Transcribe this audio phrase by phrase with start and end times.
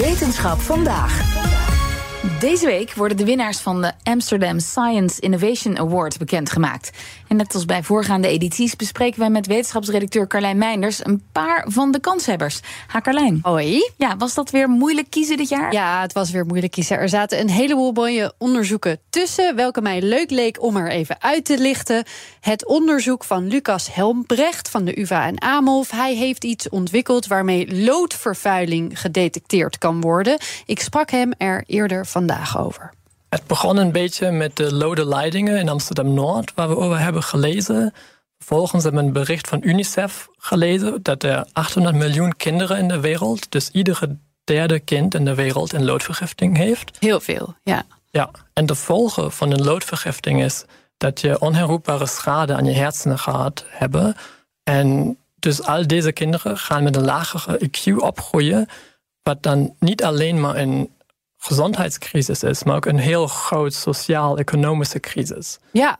[0.00, 1.49] Wetenschap vandaag.
[2.40, 6.90] Deze week worden de winnaars van de Amsterdam Science Innovation Award bekendgemaakt.
[7.28, 11.92] En net als bij voorgaande edities bespreken wij met wetenschapsredacteur Carlijn Meinders een paar van
[11.92, 12.60] de kanshebbers.
[12.86, 13.38] Ha Carlijn.
[13.42, 13.90] Hoi.
[13.96, 15.72] Ja, was dat weer moeilijk kiezen dit jaar?
[15.72, 16.98] Ja, het was weer moeilijk kiezen.
[16.98, 21.44] Er zaten een heleboel mooie onderzoeken tussen, welke mij leuk leek om er even uit
[21.44, 22.04] te lichten.
[22.40, 25.90] Het onderzoek van Lucas Helmbrecht van de UvA en Amolf.
[25.90, 30.38] Hij heeft iets ontwikkeld waarmee loodvervuiling gedetecteerd kan worden.
[30.66, 32.92] Ik sprak hem er eerder vandaag over.
[33.28, 37.94] Het begon een beetje met de lode leidingen in Amsterdam-Noord, waar we over hebben gelezen.
[38.38, 43.00] Vervolgens hebben we een bericht van UNICEF gelezen dat er 800 miljoen kinderen in de
[43.00, 46.96] wereld, dus iedere derde kind in de wereld, een loodvergiftiging heeft.
[46.98, 47.82] Heel veel, ja.
[48.10, 50.64] Ja, en de gevolgen van een loodvergiftiging is
[50.96, 54.14] dat je onherroepbare schade aan je hersenen gaat hebben.
[54.62, 58.68] En dus al deze kinderen gaan met een lagere IQ opgroeien,
[59.22, 60.90] wat dan niet alleen maar een
[61.42, 65.58] gezondheidscrisis is, maar ook een heel groot sociaal-economische crisis.
[65.72, 65.98] Ja,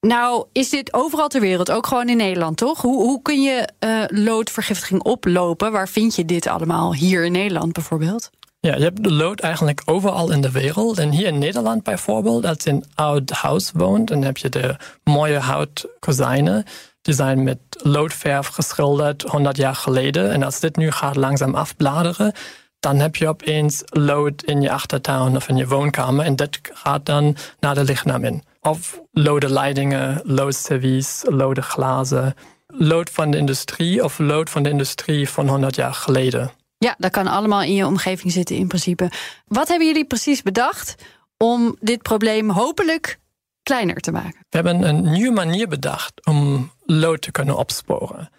[0.00, 2.80] nou is dit overal ter wereld, ook gewoon in Nederland, toch?
[2.80, 5.72] Hoe, hoe kun je uh, loodvergiftiging oplopen?
[5.72, 6.94] Waar vind je dit allemaal?
[6.94, 8.30] Hier in Nederland bijvoorbeeld?
[8.60, 10.98] Ja, je hebt de lood eigenlijk overal in de wereld.
[10.98, 14.48] En hier in Nederland bijvoorbeeld, als je in een oud huis woont, dan heb je
[14.48, 16.64] de mooie houtkozijnen.
[17.02, 20.32] Die zijn met loodverf geschilderd 100 jaar geleden.
[20.32, 22.32] En als dit nu gaat langzaam afbladeren,
[22.80, 26.24] dan heb je opeens lood in je achtertuin of in je woonkamer.
[26.24, 28.42] En dat gaat dan naar de lichaam in.
[28.60, 32.34] Of lode leidingen, loodservies, lode glazen.
[32.66, 36.50] Lood van de industrie of lood van de industrie van 100 jaar geleden.
[36.78, 39.10] Ja, dat kan allemaal in je omgeving zitten in principe.
[39.46, 40.94] Wat hebben jullie precies bedacht
[41.36, 43.18] om dit probleem hopelijk
[43.62, 44.38] kleiner te maken?
[44.48, 48.30] We hebben een nieuwe manier bedacht om lood te kunnen opsporen.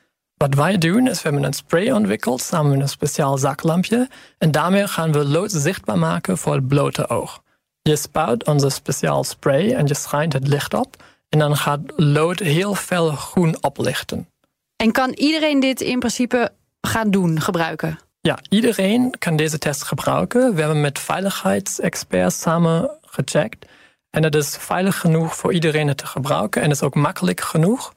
[0.43, 4.09] Wat wij doen is, we hebben een spray ontwikkeld samen met een speciaal zaklampje.
[4.37, 7.43] En daarmee gaan we lood zichtbaar maken voor het blote oog.
[7.81, 11.03] Je spuit onze speciaal spray en je schijnt het licht op.
[11.29, 14.27] En dan gaat lood heel fel groen oplichten.
[14.75, 17.99] En kan iedereen dit in principe gaan doen, gebruiken?
[18.21, 20.53] Ja, iedereen kan deze test gebruiken.
[20.55, 23.65] We hebben met veiligheidsexperts samen gecheckt.
[24.09, 26.61] En het is veilig genoeg voor iedereen het te gebruiken.
[26.61, 27.93] En het is ook makkelijk genoeg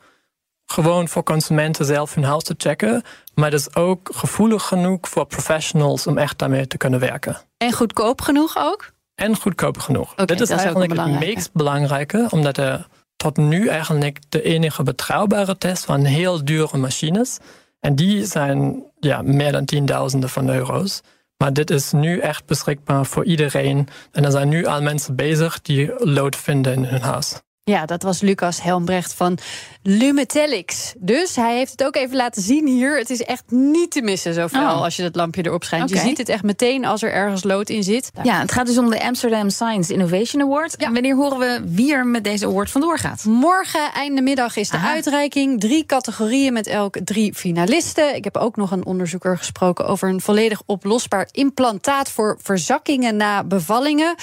[0.66, 3.02] gewoon voor consumenten zelf hun huis te checken.
[3.34, 7.36] Maar het is ook gevoelig genoeg voor professionals om echt daarmee te kunnen werken.
[7.56, 8.92] En goedkoop genoeg ook?
[9.14, 10.14] En goedkoop genoeg.
[10.14, 12.86] Dit is, is eigenlijk het meest belangrijke, omdat er
[13.16, 17.38] tot nu eigenlijk de enige betrouwbare test van heel dure machines.
[17.80, 21.00] En die zijn ja, meer dan tienduizenden van euro's.
[21.36, 23.88] Maar dit is nu echt beschikbaar voor iedereen.
[24.12, 27.40] En er zijn nu al mensen bezig die lood vinden in hun huis.
[27.64, 29.38] Ja, dat was Lucas Helmbrecht van
[29.82, 30.94] Lumetelix.
[30.98, 32.98] Dus hij heeft het ook even laten zien hier.
[32.98, 34.82] Het is echt niet te missen zo fel oh.
[34.82, 35.90] als je dat lampje erop schijnt.
[35.90, 38.10] Je ziet het echt meteen als er ergens lood in zit.
[38.22, 40.76] Ja, het gaat dus om de Amsterdam Science Innovation Award.
[40.76, 43.24] En wanneer horen we wie er met deze award vandoor gaat?
[43.24, 45.60] Morgen, einde middag, is de uitreiking.
[45.60, 48.14] Drie categorieën met elk drie finalisten.
[48.14, 53.44] Ik heb ook nog een onderzoeker gesproken over een volledig oplosbaar implantaat voor verzakkingen na
[53.44, 54.14] bevallingen.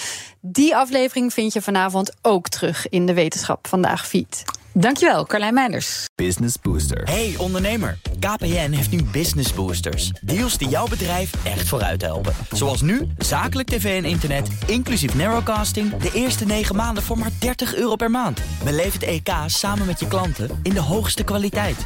[0.41, 4.43] Die aflevering vind je vanavond ook terug in de Wetenschap Vandaag feed.
[4.73, 6.05] Dankjewel, Carlijn Meinders.
[6.15, 7.03] Business Booster.
[7.03, 10.09] Hey ondernemer, KPN heeft nu Business Boosters.
[10.21, 12.33] Deals die jouw bedrijf echt vooruit helpen.
[12.51, 15.97] Zoals nu, zakelijk tv en internet, inclusief narrowcasting...
[15.97, 18.41] de eerste 9 maanden voor maar 30 euro per maand.
[18.63, 21.85] Beleef het EK samen met je klanten in de hoogste kwaliteit.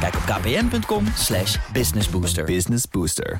[0.00, 1.04] Kijk op kpn.com
[1.72, 2.44] businessbooster.
[2.44, 3.36] Business Booster.